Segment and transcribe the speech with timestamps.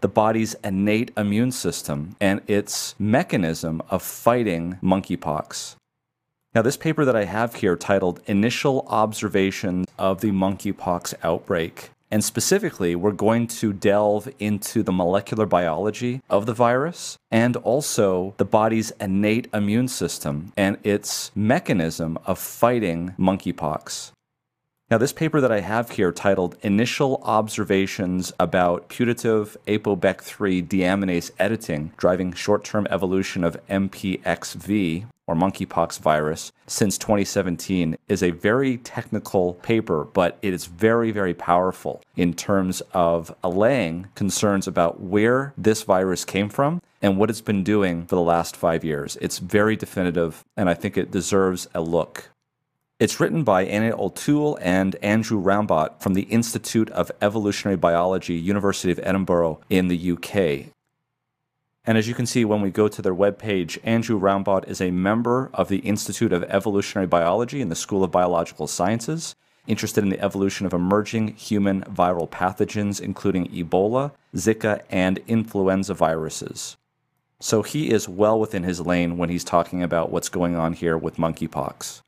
[0.00, 5.76] the body's innate immune system and its mechanism of fighting monkeypox.
[6.54, 11.90] Now, this paper that I have here titled Initial Observations of the Monkeypox Outbreak.
[12.12, 18.34] And specifically, we're going to delve into the molecular biology of the virus and also
[18.36, 24.12] the body's innate immune system and its mechanism of fighting monkeypox.
[24.94, 31.90] Now, this paper that I have here titled Initial Observations about Putative ApoBec3 Deaminase Editing
[31.96, 39.54] Driving Short Term Evolution of MPXV, or monkeypox virus, since 2017 is a very technical
[39.54, 45.82] paper, but it is very, very powerful in terms of allaying concerns about where this
[45.82, 49.18] virus came from and what it's been doing for the last five years.
[49.20, 52.30] It's very definitive, and I think it deserves a look.
[53.04, 58.90] It's written by Anna O'Toole and Andrew Rambot from the Institute of Evolutionary Biology, University
[58.90, 60.72] of Edinburgh in the UK.
[61.84, 64.90] And as you can see when we go to their webpage, Andrew Rambot is a
[64.90, 69.34] member of the Institute of Evolutionary Biology in the School of Biological Sciences,
[69.66, 76.78] interested in the evolution of emerging human viral pathogens, including Ebola, Zika, and influenza viruses.
[77.38, 80.96] So he is well within his lane when he's talking about what's going on here
[80.96, 82.00] with monkeypox.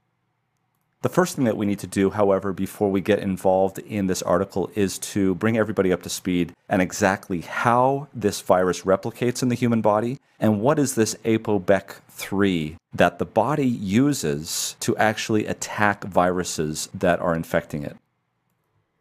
[1.06, 4.22] The first thing that we need to do, however, before we get involved in this
[4.22, 9.48] article is to bring everybody up to speed and exactly how this virus replicates in
[9.48, 16.02] the human body and what is this ApoBec3 that the body uses to actually attack
[16.02, 17.96] viruses that are infecting it.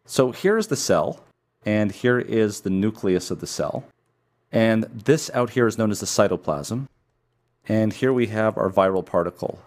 [0.04, 1.24] So here is the cell,
[1.64, 3.82] and here is the nucleus of the cell.
[4.52, 6.86] And this out here is known as the cytoplasm.
[7.66, 9.58] And here we have our viral particle.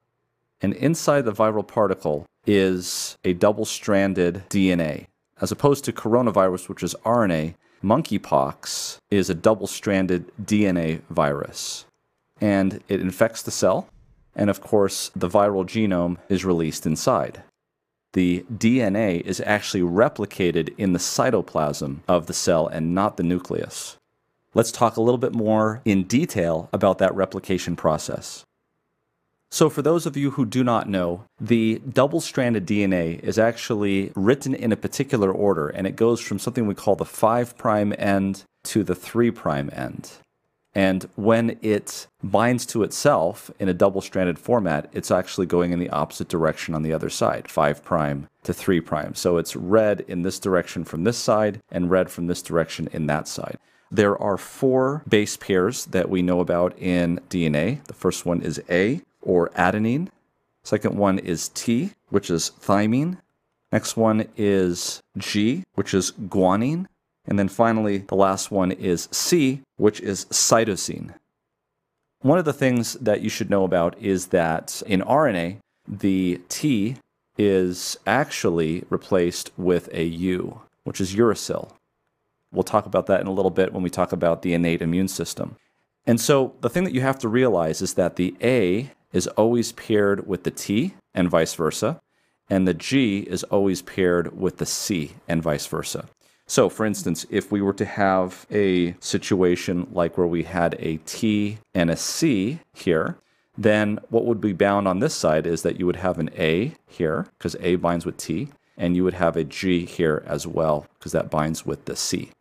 [0.61, 5.07] And inside the viral particle is a double stranded DNA.
[5.41, 11.85] As opposed to coronavirus, which is RNA, monkeypox is a double stranded DNA virus.
[12.41, 13.89] And it infects the cell.
[14.35, 17.43] And of course, the viral genome is released inside.
[18.13, 23.97] The DNA is actually replicated in the cytoplasm of the cell and not the nucleus.
[24.55, 28.43] Let's talk a little bit more in detail about that replication process.
[29.59, 34.13] So, for those of you who do not know, the double stranded DNA is actually
[34.15, 37.55] written in a particular order, and it goes from something we call the 5'
[37.99, 39.33] end to the 3'
[39.73, 40.11] end.
[40.73, 45.79] And when it binds to itself in a double stranded format, it's actually going in
[45.79, 48.79] the opposite direction on the other side, 5' prime to 3'.
[48.79, 49.13] prime.
[49.13, 53.07] So it's read in this direction from this side and read from this direction in
[53.07, 53.57] that side.
[53.91, 57.83] There are four base pairs that we know about in DNA.
[57.85, 60.09] The first one is A, or adenine.
[60.63, 63.17] Second one is T, which is thymine.
[63.71, 66.87] Next one is G, which is guanine.
[67.25, 71.13] And then finally, the last one is C, which is cytosine.
[72.21, 76.97] One of the things that you should know about is that in RNA, the T
[77.37, 81.71] is actually replaced with a U, which is uracil.
[82.51, 85.07] We'll talk about that in a little bit when we talk about the innate immune
[85.07, 85.55] system.
[86.05, 89.71] And so the thing that you have to realize is that the A is always
[89.71, 91.99] paired with the T and vice versa,
[92.49, 96.05] and the G is always paired with the C and vice versa.
[96.47, 100.97] So, for instance, if we were to have a situation like where we had a
[100.97, 103.17] T and a C here,
[103.57, 106.73] then what would be bound on this side is that you would have an A
[106.87, 108.47] here, because A binds with T,
[108.77, 112.31] and you would have a G here as well, because that binds with the C.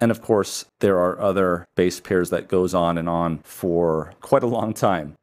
[0.00, 4.42] And of course, there are other base pairs that goes on and on for quite
[4.42, 5.17] a long time.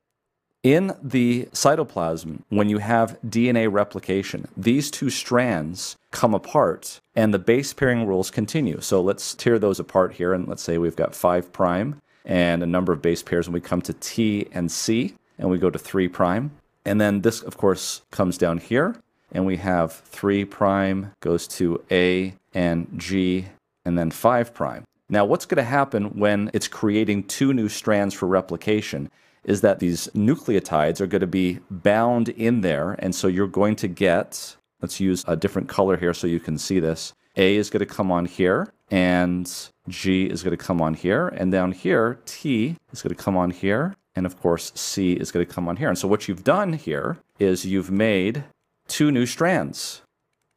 [0.66, 7.38] In the cytoplasm, when you have DNA replication, these two strands come apart and the
[7.38, 8.82] base pairing rules continue.
[8.82, 12.66] So let's tear those apart here and let's say we've got 5 prime and a
[12.66, 15.78] number of base pairs and we come to T and C and we go to
[15.78, 16.50] 3 prime.
[16.84, 18.96] And then this of course comes down here
[19.32, 23.46] and we have 3 prime goes to A and G
[23.86, 24.84] and then 5 prime.
[25.10, 29.12] Now what's going to happen when it's creating two new strands for replication
[29.46, 32.94] is that these nucleotides are going to be bound in there.
[33.00, 36.58] And so you're going to get, let's use a different color here so you can
[36.58, 37.14] see this.
[37.38, 39.52] A is going to come on here, and
[39.90, 41.28] G is going to come on here.
[41.28, 43.96] And down here, T is going to come on here.
[44.16, 45.90] And of course, C is going to come on here.
[45.90, 48.46] And so what you've done here is you've made
[48.88, 50.02] two new strands,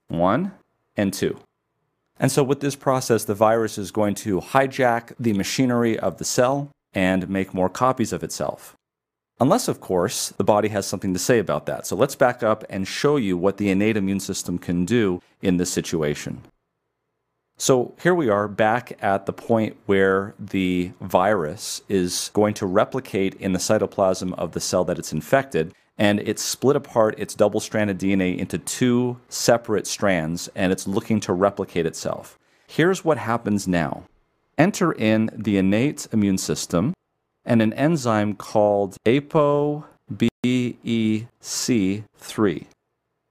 [0.06, 0.52] one
[0.96, 1.40] and two.
[2.20, 6.24] And so with this process, the virus is going to hijack the machinery of the
[6.24, 8.76] cell and make more copies of itself.
[9.40, 11.86] Unless, of course, the body has something to say about that.
[11.86, 15.58] So let's back up and show you what the innate immune system can do in
[15.58, 16.42] this situation.
[17.56, 23.34] So here we are back at the point where the virus is going to replicate
[23.34, 25.72] in the cytoplasm of the cell that it's infected.
[25.98, 31.18] And it's split apart its double stranded DNA into two separate strands, and it's looking
[31.20, 32.38] to replicate itself.
[32.68, 34.04] Here's what happens now
[34.56, 36.92] enter in the innate immune system
[37.48, 39.84] and an enzyme called ApoBEC3.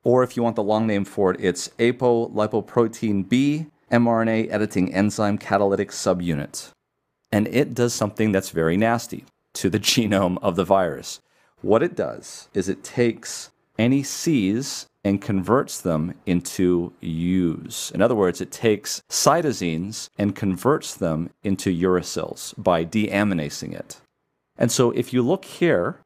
[0.04, 5.38] Or if you want the long name for it, it's apolipoprotein B mRNA editing enzyme
[5.38, 6.72] catalytic subunit.
[7.32, 9.24] And it does something that's very nasty
[9.54, 11.22] to the genome of the virus.
[11.62, 17.92] What it does is it takes any C's and converts them into U's.
[17.94, 24.02] In other words, it takes cytosines and converts them into uracils by deaminasing it.
[24.58, 26.00] And so if you look here,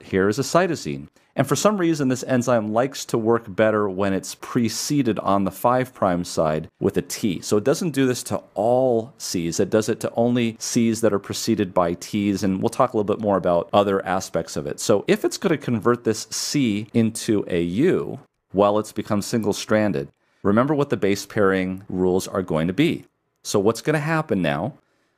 [0.00, 1.08] here is a cytosine.
[1.36, 5.50] And for some reason, this enzyme likes to work better when it's preceded on the
[5.50, 7.42] 5' side with a T.
[7.42, 11.12] So it doesn't do this to all C's, it does it to only C's that
[11.12, 12.42] are preceded by T's.
[12.42, 14.80] And we'll talk a little bit more about other aspects of it.
[14.80, 18.18] So if it's going to convert this C into a U
[18.52, 20.08] while it's become single stranded,
[20.42, 23.04] remember what the base pairing rules are going to be.
[23.44, 24.72] So what's going to happen now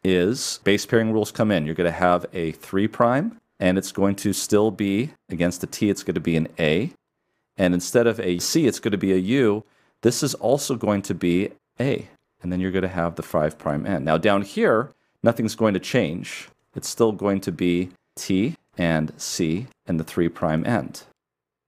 [0.04, 1.66] is base pairing rules come in.
[1.66, 5.66] You're going to have a 3' prime, and it's going to still be against a
[5.66, 6.92] T, it's going to be an A.
[7.56, 9.64] And instead of a C, it's going to be a U.
[10.02, 11.50] This is also going to be
[11.80, 12.08] A.
[12.40, 14.04] And then you're going to have the 5 prime end.
[14.04, 14.90] Now down here,
[15.22, 16.48] nothing's going to change.
[16.76, 21.02] It's still going to be T and C and the 3 prime end.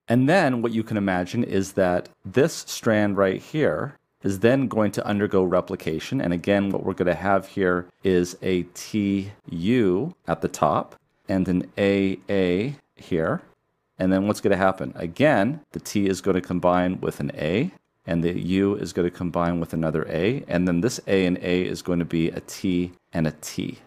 [0.07, 4.93] And then what you can imagine is that this strand right here is then going
[4.93, 6.21] to undergo replication.
[6.21, 10.95] And again, what we're going to have here is a TU at the top
[11.29, 13.43] and an AA here.
[13.99, 14.93] And then what's going to happen?
[14.97, 17.71] Again, the T is going to combine with an A,
[18.07, 21.39] and the U is going to combine with another A, and then this A and
[21.39, 23.79] A is going to be a T and a T.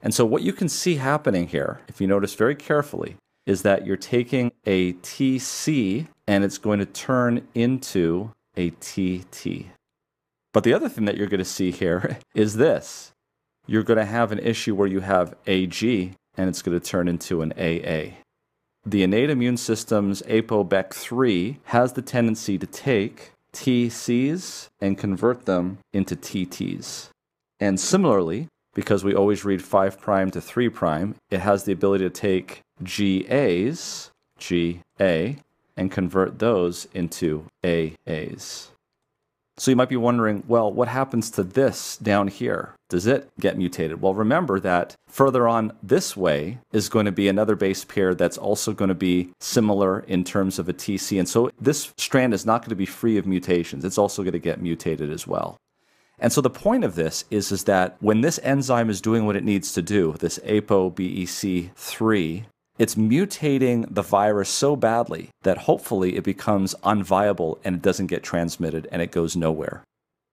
[0.00, 3.86] And so what you can see happening here, if you notice very carefully, is that
[3.86, 9.66] you're taking a TC and it's going to turn into a TT.
[10.52, 13.12] But the other thing that you're going to see here is this.
[13.66, 17.08] You're going to have an issue where you have AG and it's going to turn
[17.08, 18.16] into an AA.
[18.84, 26.16] The innate immune system's ApoBec3 has the tendency to take TCs and convert them into
[26.16, 27.10] TTs.
[27.60, 30.00] And similarly, because we always read 5'
[30.32, 35.36] to 3', it has the ability to take GAs, GA,
[35.76, 38.68] and convert those into AAs.
[39.58, 42.74] So you might be wondering, well, what happens to this down here?
[42.88, 44.00] Does it get mutated?
[44.00, 48.38] Well, remember that further on this way is going to be another base pair that's
[48.38, 51.18] also going to be similar in terms of a TC.
[51.18, 53.84] And so this strand is not going to be free of mutations.
[53.84, 55.58] It's also going to get mutated as well.
[56.18, 59.36] And so the point of this is, is that when this enzyme is doing what
[59.36, 62.44] it needs to do, this ApoBEC3,
[62.78, 68.22] it's mutating the virus so badly that hopefully it becomes unviable and it doesn't get
[68.22, 69.84] transmitted and it goes nowhere.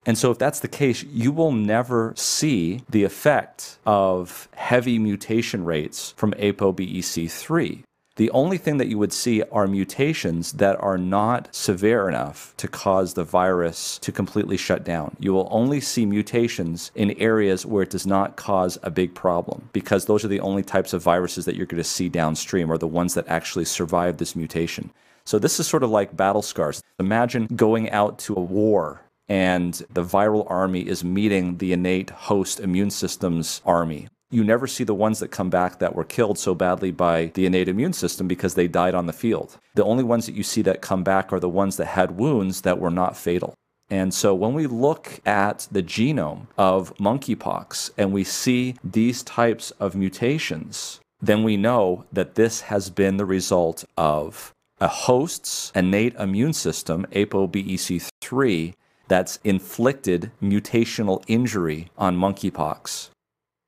[0.06, 5.66] And so, if that's the case, you will never see the effect of heavy mutation
[5.66, 7.84] rates from ApoBEC3
[8.20, 12.68] the only thing that you would see are mutations that are not severe enough to
[12.68, 15.16] cause the virus to completely shut down.
[15.22, 19.70] You will only see mutations in areas where it does not cause a big problem
[19.72, 22.78] because those are the only types of viruses that you're going to see downstream are
[22.78, 24.92] the ones that actually survive this mutation.
[25.24, 26.84] So this is sort of like battle scars.
[27.00, 32.60] Imagine going out to a war and the viral army is meeting the innate host
[32.60, 36.54] immune system's army you never see the ones that come back that were killed so
[36.54, 39.58] badly by the innate immune system because they died on the field.
[39.74, 42.62] The only ones that you see that come back are the ones that had wounds
[42.62, 43.56] that were not fatal.
[43.90, 49.72] And so when we look at the genome of monkeypox and we see these types
[49.72, 56.16] of mutations, then we know that this has been the result of a host's innate
[56.16, 58.74] immune system, ApoBEC3,
[59.08, 63.10] that's inflicted mutational injury on monkeypox.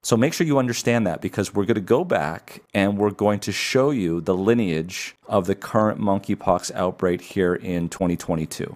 [0.03, 3.39] So make sure you understand that because we're going to go back and we're going
[3.41, 8.75] to show you the lineage of the current monkeypox outbreak here in 2022.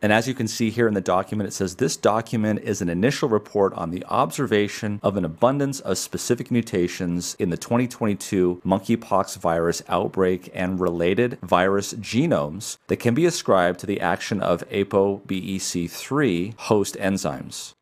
[0.00, 2.88] And as you can see here in the document, it says this document is an
[2.88, 9.38] initial report on the observation of an abundance of specific mutations in the 2022 monkeypox
[9.38, 16.54] virus outbreak and related virus genomes that can be ascribed to the action of ApoBEC3
[16.58, 17.74] host enzymes.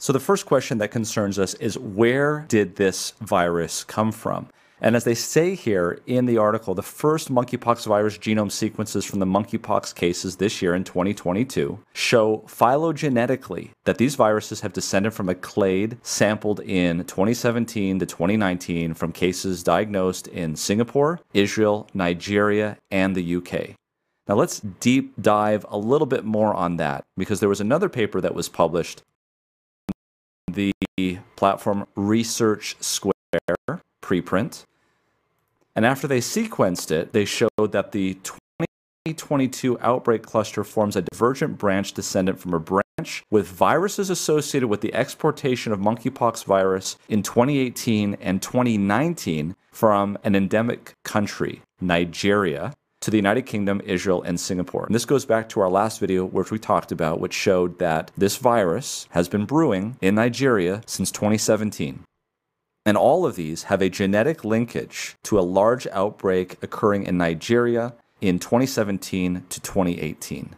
[0.00, 4.48] So, the first question that concerns us is where did this virus come from?
[4.80, 9.18] And as they say here in the article, the first monkeypox virus genome sequences from
[9.18, 15.28] the monkeypox cases this year in 2022 show phylogenetically that these viruses have descended from
[15.28, 23.16] a clade sampled in 2017 to 2019 from cases diagnosed in Singapore, Israel, Nigeria, and
[23.16, 23.74] the UK.
[24.28, 28.20] Now let's deep dive a little bit more on that because there was another paper
[28.20, 29.02] that was published
[30.58, 33.12] the platform Research Square
[34.02, 34.64] preprint.
[35.76, 38.14] And after they sequenced it, they showed that the
[39.04, 44.80] 2022 outbreak cluster forms a divergent branch descendant from a branch with viruses associated with
[44.80, 53.10] the exportation of monkeypox virus in 2018 and 2019 from an endemic country, Nigeria, to
[53.10, 54.86] the United Kingdom, Israel, and Singapore.
[54.86, 58.10] And this goes back to our last video, which we talked about, which showed that
[58.16, 62.04] this virus has been brewing in Nigeria since 2017.
[62.84, 67.94] And all of these have a genetic linkage to a large outbreak occurring in Nigeria
[68.20, 70.56] in 2017 to 2018.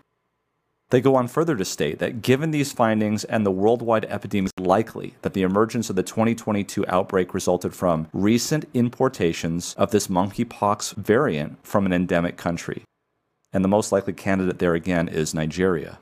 [0.90, 5.14] They go on further to state that given these findings and the worldwide epidemic, likely
[5.22, 11.64] that the emergence of the 2022 outbreak resulted from recent importations of this monkeypox variant
[11.64, 12.82] from an endemic country.
[13.52, 15.98] And the most likely candidate there again is Nigeria.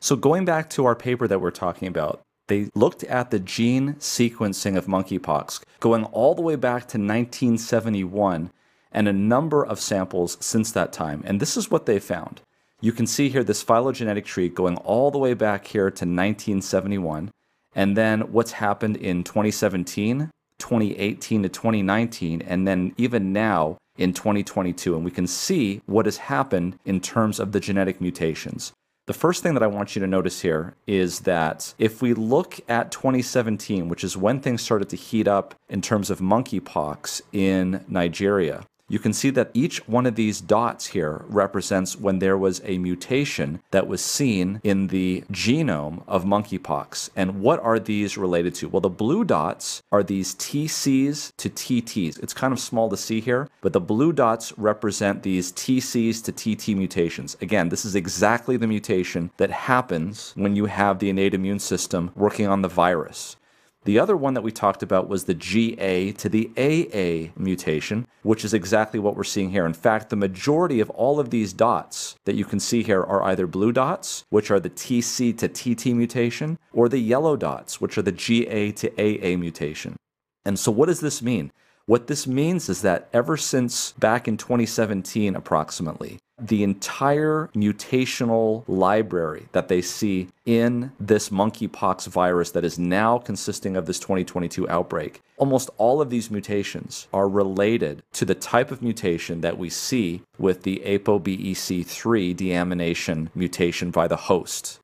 [0.00, 3.94] So, going back to our paper that we're talking about, they looked at the gene
[3.94, 8.50] sequencing of monkeypox going all the way back to 1971
[8.92, 11.22] and a number of samples since that time.
[11.24, 12.42] And this is what they found.
[12.84, 17.30] You can see here this phylogenetic tree going all the way back here to 1971.
[17.76, 24.96] And then what's happened in 2017, 2018 to 2019, and then even now in 2022.
[24.96, 28.72] And we can see what has happened in terms of the genetic mutations.
[29.06, 32.58] The first thing that I want you to notice here is that if we look
[32.68, 37.84] at 2017, which is when things started to heat up in terms of monkeypox in
[37.86, 42.60] Nigeria, you can see that each one of these dots here represents when there was
[42.62, 47.08] a mutation that was seen in the genome of monkeypox.
[47.16, 48.68] And what are these related to?
[48.68, 52.22] Well, the blue dots are these TCs to TTs.
[52.22, 56.30] It's kind of small to see here, but the blue dots represent these TCs to
[56.30, 57.34] TT mutations.
[57.40, 62.10] Again, this is exactly the mutation that happens when you have the innate immune system
[62.14, 63.38] working on the virus.
[63.84, 68.44] The other one that we talked about was the GA to the AA mutation, which
[68.44, 69.66] is exactly what we're seeing here.
[69.66, 73.24] In fact, the majority of all of these dots that you can see here are
[73.24, 77.98] either blue dots, which are the TC to TT mutation, or the yellow dots, which
[77.98, 79.96] are the GA to AA mutation.
[80.44, 81.50] And so, what does this mean?
[81.86, 86.18] What this means is that ever since back in 2017, approximately,
[86.48, 93.76] the entire mutational library that they see in this monkeypox virus that is now consisting
[93.76, 98.82] of this 2022 outbreak, almost all of these mutations are related to the type of
[98.82, 104.80] mutation that we see with the ApoBEC3 deamination mutation by the host.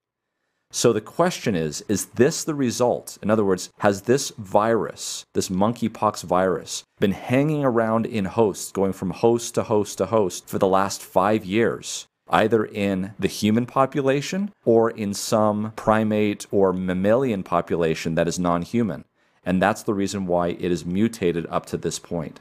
[0.70, 3.18] So the question is is this the result?
[3.22, 8.92] In other words, has this virus, this monkeypox virus, been hanging around in hosts, going
[8.92, 12.06] from host to host to host for the last five years?
[12.30, 18.60] Either in the human population or in some primate or mammalian population that is non
[18.60, 19.04] human.
[19.46, 22.40] And that's the reason why it is mutated up to this point.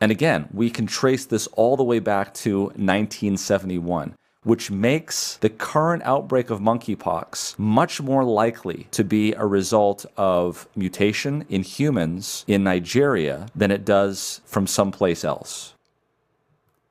[0.00, 5.48] And again, we can trace this all the way back to 1971 which makes the
[5.48, 12.44] current outbreak of monkeypox much more likely to be a result of mutation in humans
[12.46, 15.74] in Nigeria than it does from someplace else.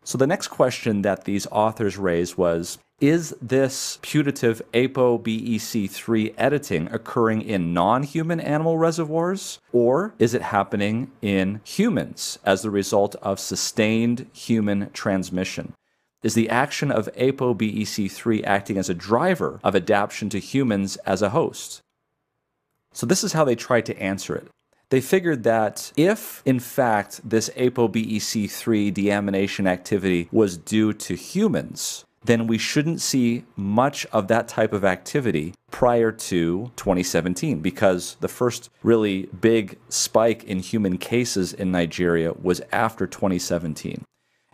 [0.03, 7.41] So, the next question that these authors raised was Is this putative ApoBEC3 editing occurring
[7.41, 13.39] in non human animal reservoirs, or is it happening in humans as the result of
[13.39, 15.73] sustained human transmission?
[16.23, 21.29] Is the action of ApoBEC3 acting as a driver of adaptation to humans as a
[21.29, 21.81] host.
[22.93, 24.47] So, this is how they tried to answer it.
[24.89, 32.47] They figured that if, in fact, this ApoBEC3 deamination activity was due to humans, then
[32.47, 38.69] we shouldn't see much of that type of activity prior to 2017 because the first
[38.83, 44.03] really big spike in human cases in Nigeria was after 2017.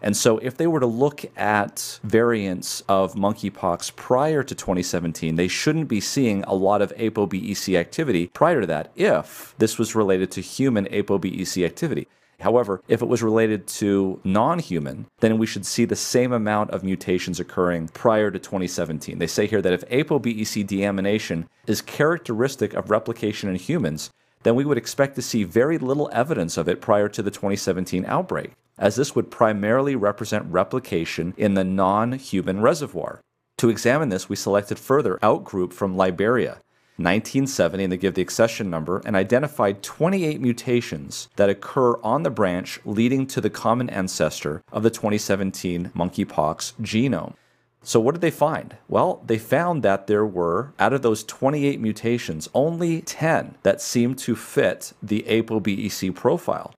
[0.01, 5.47] And so, if they were to look at variants of monkeypox prior to 2017, they
[5.47, 10.31] shouldn't be seeing a lot of ApoBEC activity prior to that if this was related
[10.31, 12.07] to human ApoBEC activity.
[12.39, 16.71] However, if it was related to non human, then we should see the same amount
[16.71, 19.19] of mutations occurring prior to 2017.
[19.19, 24.09] They say here that if ApoBEC deamination is characteristic of replication in humans,
[24.43, 28.05] then we would expect to see very little evidence of it prior to the 2017
[28.05, 33.21] outbreak, as this would primarily represent replication in the non human reservoir.
[33.59, 36.61] To examine this, we selected further outgroup from Liberia,
[36.95, 42.29] 1970, and they give the accession number, and identified 28 mutations that occur on the
[42.29, 47.33] branch leading to the common ancestor of the 2017 monkeypox genome.
[47.81, 48.75] So, what did they find?
[48.89, 54.17] Well, they found that there were, out of those 28 mutations, only 10 that seemed
[54.19, 56.73] to fit the ApoBEC profile,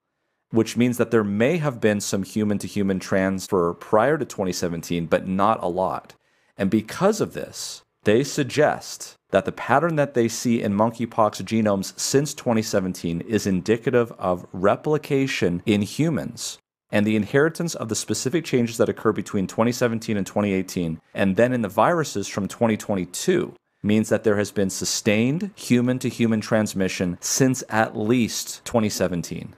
[0.51, 5.07] which means that there may have been some human to human transfer prior to 2017,
[5.07, 6.13] but not a lot.
[6.57, 11.97] And because of this, they suggest that the pattern that they see in monkeypox genomes
[11.99, 16.57] since 2017 is indicative of replication in humans
[16.91, 21.53] and the inheritance of the specific changes that occur between 2017 and 2018, and then
[21.53, 27.17] in the viruses from 2022, means that there has been sustained human to human transmission
[27.21, 29.55] since at least 2017.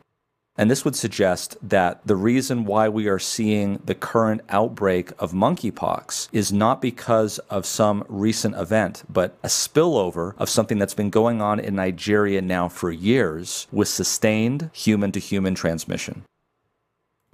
[0.56, 5.32] And this would suggest that the reason why we are seeing the current outbreak of
[5.32, 11.10] monkeypox is not because of some recent event, but a spillover of something that's been
[11.10, 16.24] going on in Nigeria now for years with sustained human to human transmission.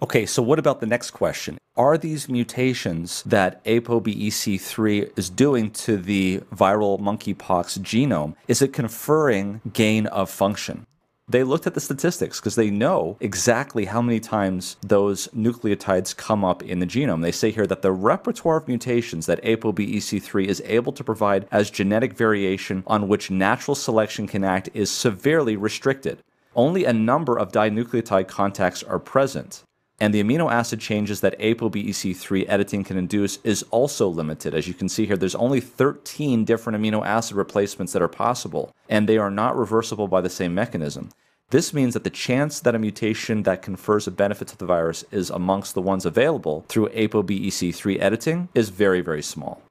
[0.02, 1.58] Okay, so what about the next question?
[1.76, 9.60] Are these mutations that ApoBEC3 is doing to the viral monkeypox genome, is it conferring
[9.74, 10.86] gain of function?
[11.30, 16.44] They looked at the statistics because they know exactly how many times those nucleotides come
[16.44, 17.22] up in the genome.
[17.22, 21.70] They say here that the repertoire of mutations that ApoBEC3 is able to provide as
[21.70, 26.18] genetic variation on which natural selection can act is severely restricted.
[26.56, 29.64] Only a number of dinucleotide contacts are present
[30.00, 34.56] and the amino acid changes that ApoBEC3 editing can induce is also limited.
[34.56, 38.74] As you can see here, there's only 13 different amino acid replacements that are possible,
[38.88, 41.10] and they are not reversible by the same mechanism.
[41.50, 45.04] This means that the chance that a mutation that confers a benefit to the virus
[45.12, 49.62] is amongst the ones available through ApoBEC3 editing is very, very small.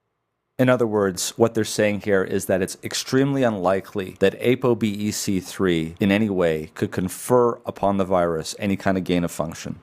[0.57, 6.11] In other words, what they're saying here is that it's extremely unlikely that ApoBEC3 in
[6.11, 9.79] any way could confer upon the virus any kind of gain of function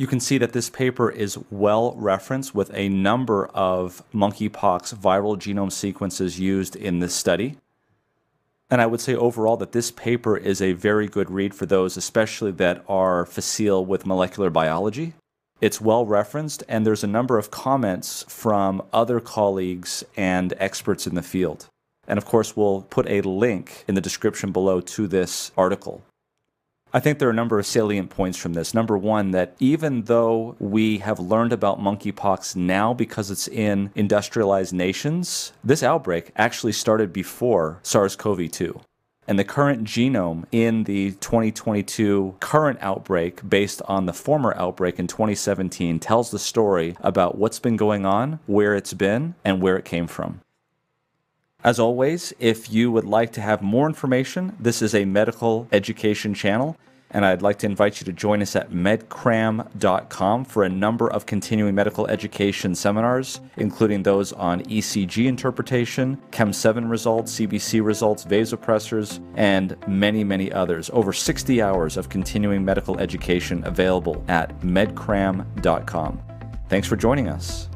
[0.00, 5.36] you can see that this paper is well referenced with a number of monkeypox viral
[5.36, 7.58] genome sequences used in this study.
[8.70, 11.98] And I would say overall that this paper is a very good read for those,
[11.98, 15.12] especially that are facile with molecular biology.
[15.60, 21.14] It's well referenced, and there's a number of comments from other colleagues and experts in
[21.14, 21.66] the field.
[22.08, 26.02] And of course, we'll put a link in the description below to this article.
[26.92, 28.74] I think there are a number of salient points from this.
[28.74, 34.72] Number one, that even though we have learned about monkeypox now because it's in industrialized
[34.72, 38.80] nations, this outbreak actually started before SARS CoV 2.
[39.28, 45.06] And the current genome in the 2022 current outbreak, based on the former outbreak in
[45.06, 49.84] 2017, tells the story about what's been going on, where it's been, and where it
[49.84, 50.40] came from.
[51.62, 56.32] As always, if you would like to have more information, this is a medical education
[56.32, 56.74] channel,
[57.10, 61.26] and I'd like to invite you to join us at medcram.com for a number of
[61.26, 69.20] continuing medical education seminars, including those on ECG interpretation, Chem 7 results, CBC results, vasopressors,
[69.36, 70.88] and many, many others.
[70.94, 76.22] Over 60 hours of continuing medical education available at medcram.com.
[76.70, 77.68] Thanks for joining us.